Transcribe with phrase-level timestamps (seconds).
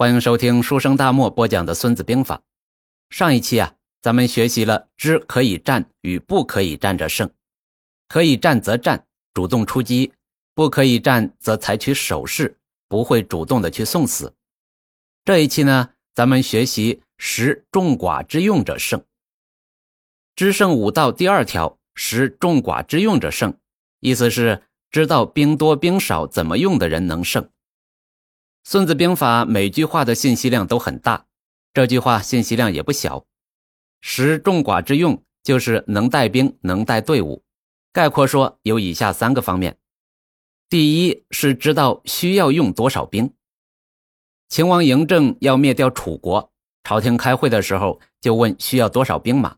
[0.00, 2.36] 欢迎收听书生大漠播讲的《孙子兵法》。
[3.14, 7.30] 上一期啊，咱们学习了知可以战与不可以战者胜，
[8.08, 10.10] 可以战则战，主动出击；
[10.54, 12.56] 不可以战则采取守势，
[12.88, 14.32] 不会主动的去送死。
[15.22, 19.04] 这一期呢，咱们学习识众寡之用者胜。
[20.34, 23.54] 知胜五道第二条，识众寡之用者胜，
[24.00, 27.46] 意思是知道兵多兵少怎么用的人能胜。
[28.62, 31.26] 孙子兵法每句话的信息量都很大，
[31.72, 33.26] 这句话信息量也不小。
[34.00, 37.42] 识众寡之用，就是能带兵，能带队伍。
[37.92, 39.78] 概括说，有以下三个方面：
[40.68, 43.32] 第一是知道需要用多少兵。
[44.48, 46.52] 秦王嬴政要灭掉楚国，
[46.84, 49.56] 朝廷开会的时候就问需要多少兵马。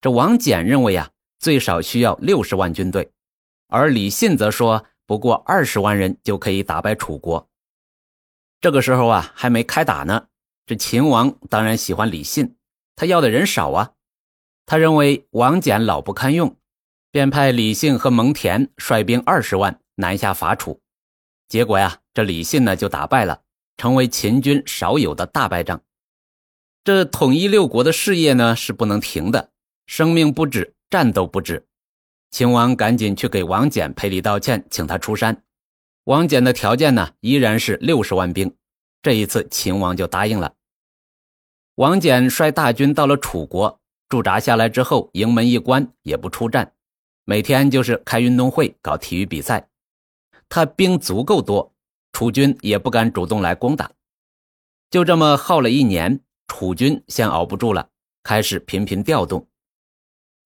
[0.00, 3.12] 这王翦认为啊，最少需要六十万军队，
[3.68, 7.48] 而李信则说不过二十万人就可以打败楚国。
[8.62, 10.28] 这个时候啊，还没开打呢。
[10.66, 12.54] 这秦王当然喜欢李信，
[12.94, 13.90] 他要的人少啊。
[14.66, 16.56] 他认为王翦老不堪用，
[17.10, 20.80] 便派李信和蒙恬率兵二十万南下伐楚。
[21.48, 23.40] 结果呀，这李信呢就打败了，
[23.76, 25.82] 成为秦军少有的大败仗。
[26.84, 29.50] 这统一六国的事业呢是不能停的，
[29.86, 31.66] 生命不止，战斗不止。
[32.30, 35.42] 秦王赶紧去给王翦赔礼道歉，请他出山。
[36.04, 38.56] 王翦的条件呢，依然是六十万兵。
[39.02, 40.54] 这一次，秦王就答应了。
[41.76, 46.72] 王翦率大军到了楚国，驻扎下来之后，营门一关，也不出战，
[47.24, 49.68] 每天就是开运动会、搞体育比赛。
[50.48, 51.72] 他兵足够多，
[52.12, 53.92] 楚军也不敢主动来攻打。
[54.90, 57.90] 就这么耗了一年，楚军先熬不住了，
[58.24, 59.46] 开始频频调动。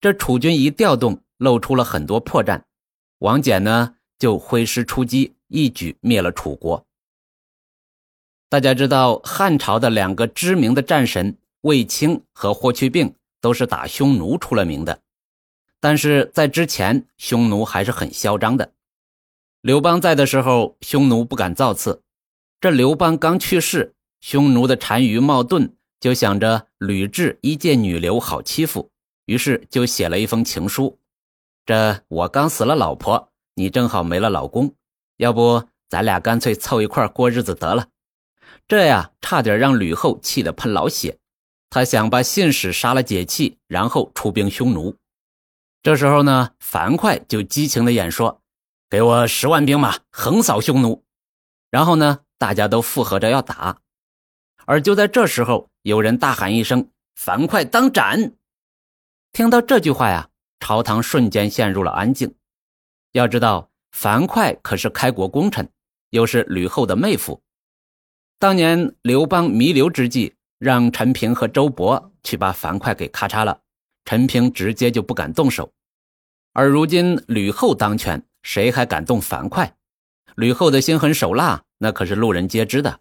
[0.00, 2.60] 这楚军一调动，露出了很多破绽。
[3.20, 5.36] 王翦呢，就挥师出击。
[5.54, 6.84] 一举灭了楚国。
[8.48, 15.00] 大家知道，汉朝的两个知名的战神卫青和霍去病都是打匈奴出了名的，
[15.78, 18.72] 但是在之前，匈奴还是很嚣张的。
[19.60, 22.02] 刘邦在的时候，匈奴不敢造次。
[22.60, 28.90] 这刘邦刚去世，匈奴的单于冒顿就想着吕雉一介女流好欺负，
[29.26, 30.98] 于是就写了一封情书
[31.64, 34.74] ：“这我刚死了老婆，你正好没了老公。”
[35.16, 37.88] 要不咱俩干脆凑一块过日子得了，
[38.66, 41.18] 这呀差点让吕后气得喷老血。
[41.70, 44.96] 他想把信使杀了解气，然后出兵匈奴。
[45.82, 48.40] 这时候呢，樊哙就激情的演说
[48.88, 51.04] ：“给我十万兵马，横扫匈奴。”
[51.70, 53.78] 然后呢，大家都附和着要打。
[54.66, 58.32] 而就在这时候，有人大喊一声：“樊哙当斩！”
[59.32, 62.34] 听到这句话呀，朝堂瞬间陷入了安静。
[63.12, 63.70] 要知道。
[63.94, 65.70] 樊哙可是开国功臣，
[66.10, 67.40] 又是吕后的妹夫。
[68.40, 73.60] 当年刘邦弥留之际，让陈平和周勃去把樊哙给咔嚓了，
[74.04, 75.72] 陈平直接就不敢动手。
[76.52, 79.72] 而如今吕后当权，谁还敢动樊哙？
[80.34, 83.00] 吕后的心狠手辣，那可是路人皆知的。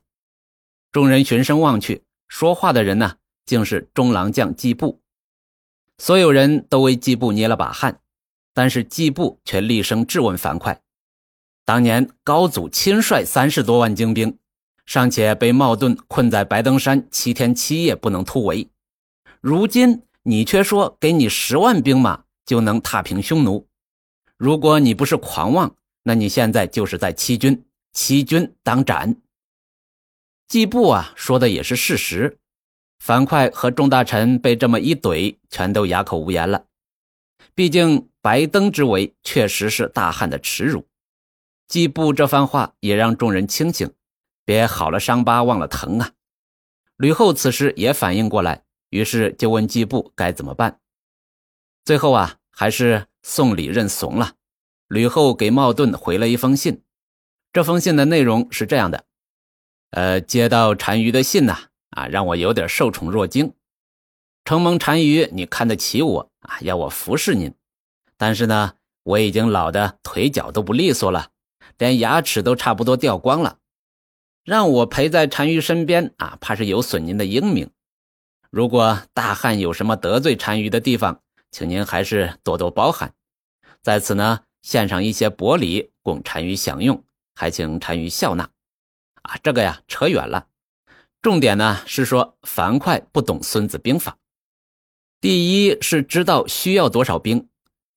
[0.91, 3.17] 众人循声望去，说话的人呢，
[3.47, 5.01] 竟是中郎将季布。
[5.97, 7.99] 所有人都为季布捏了把汗。
[8.53, 10.79] 但是季布却厉声质问樊哙
[11.65, 14.37] ：“当年高祖亲率三十多万精兵，
[14.85, 18.69] 尚且被冒顿困在白登山七天七夜不能突围，
[19.41, 23.67] 如今你却说给你十万兵马就能踏平匈奴。
[24.37, 29.15] 如果你不是狂妄，那你现在就是在欺君，欺君当斩。”
[30.47, 32.37] 季布啊，说的也是事实。
[32.99, 36.65] 樊哙和众大臣被这么一怼，全都哑口无言了。
[37.53, 38.09] 毕竟。
[38.23, 40.87] 白登之围确实是大汉的耻辱，
[41.67, 43.91] 季布这番话也让众人清醒，
[44.45, 46.13] 别好了伤疤忘了疼啊！
[46.95, 50.79] 吕后此时也反应过来，于是就问季布该怎么办。
[51.83, 54.35] 最后啊，还是送礼认怂了。
[54.87, 56.81] 吕后给冒顿回了一封信，
[57.51, 59.03] 这封信的内容是这样的：
[59.89, 61.57] 呃，接到单于的信呐，
[61.89, 63.53] 啊，让我有点受宠若惊。
[64.45, 67.53] 承蒙单于你看得起我啊，要我服侍您。
[68.17, 68.73] 但是呢，
[69.03, 71.29] 我已经老的腿脚都不利索了，
[71.77, 73.57] 连牙齿都差不多掉光了。
[74.43, 77.69] 让我陪在单于身边啊，怕是有损您的英名。
[78.49, 83.13] 如果大汉有什么得罪单于的地方，请您还是多多包涵。
[83.81, 87.03] 在此呢，献上一些薄礼供单于享用，
[87.33, 88.49] 还请单于笑纳。
[89.21, 90.47] 啊，这个呀扯远了，
[91.21, 94.11] 重点呢是说樊哙不懂《孙子兵法》，
[95.23, 97.47] 第一是知道需要多少兵。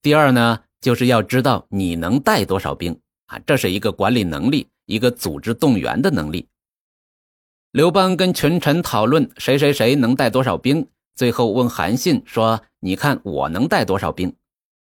[0.01, 6.47] 第二呢，就是要知道你能带多少兵啊，这是一个管理能力，一个组织动员的能力。
[7.71, 14.33] 刘邦跟群臣讨论谁谁谁能带多少兵，最后问韩信说：“你看我能带多少兵？”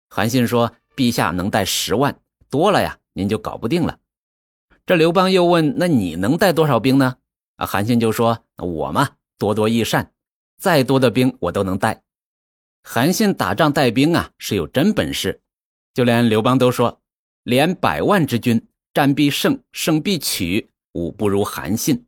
[0.09, 2.17] 韩信说：“陛下能带十万，
[2.49, 3.99] 多了呀，您就搞不定了。”
[4.87, 7.17] 这刘邦又问：“那你能带多少兵呢？”
[7.59, 10.13] 啊，韩信就说：“我嘛，多多益善，
[10.57, 12.01] 再多的兵我都能带。”
[12.91, 15.41] 韩信打仗带兵啊，是有真本事，
[15.93, 16.99] 就连刘邦都说
[17.45, 18.65] ：“连百万之军，
[18.95, 22.07] 战必胜，胜必取，吾不如韩信。”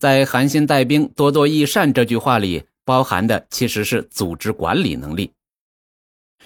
[0.00, 5.30] 在韩信带兵多多益善这句话里，包含的其实是组织管理能力。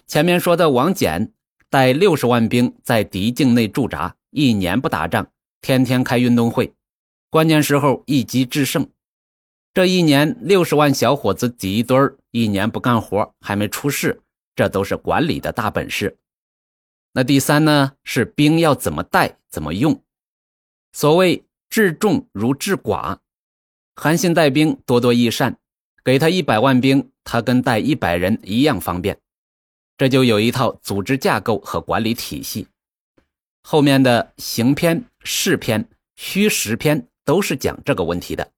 [0.09, 1.31] 前面说的王翦
[1.71, 5.31] 带六十万兵在敌境内驻扎，一年不打仗，
[5.61, 6.75] 天天开运动会，
[7.31, 8.91] 关键时候一击制胜。
[9.79, 14.21] 这一年六十万小伙子挤一堆儿，一年不干活还没出事，
[14.57, 16.19] 这都是管理的大本事。
[17.13, 20.03] 那第三呢，是兵要怎么带，怎么用。
[20.93, 23.19] 所谓治众如治寡。
[23.95, 25.57] 韩信带兵多多益善，
[26.03, 29.17] 给他一百万兵，他跟带一百人一样方便。
[29.97, 32.67] 这就有一套组织架构和管理体系。
[33.63, 38.51] 后面的行篇、事篇、虚实篇都是讲这个问题的。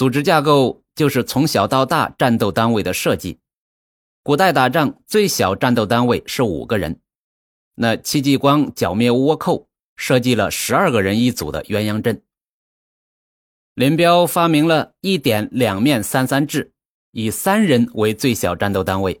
[0.00, 3.38] 组织架构就是从小到大战斗单位的设计。
[4.22, 6.98] 古代打仗最小战斗单位是五个人，
[7.74, 12.22] 那戚继光剿灭倭寇，设计了十二个人一组的鸳鸯阵。
[13.74, 16.72] 林彪发明了一点两面三三制，
[17.10, 19.20] 以三人为最小战斗单位，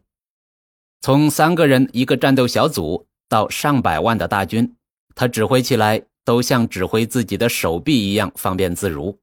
[1.02, 4.74] 从三个人一个战斗小组到上百万的大军，
[5.14, 9.20] 他指挥起来都像指挥自己的手臂一样方便自如。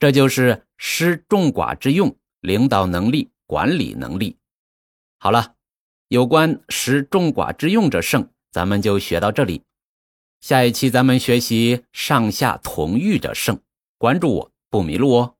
[0.00, 4.36] 这就是失众寡之用，领导能力、管理能力。
[5.16, 5.54] 好了，
[6.08, 9.62] 有关施众寡之用者胜，咱们就学到这里。
[10.42, 13.58] 下一期咱们学习上下同欲者胜，
[13.96, 14.52] 关注我。
[14.68, 15.33] 不迷路哦。